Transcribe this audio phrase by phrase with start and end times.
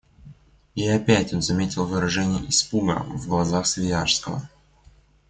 [0.73, 4.41] И опять он заметил выражение испуга в глазах Свияжского.